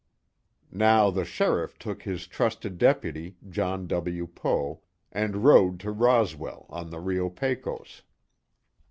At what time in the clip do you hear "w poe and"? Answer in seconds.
3.85-5.43